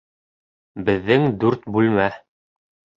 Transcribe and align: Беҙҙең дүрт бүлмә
Беҙҙең 0.89 1.29
дүрт 1.45 1.71
бүлмә 1.77 2.11